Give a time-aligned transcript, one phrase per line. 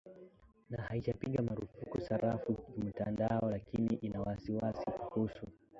[0.69, 5.47] na haijapiga marufuku sarafu ya kimtandao lakini ina wasiwasi kuhusu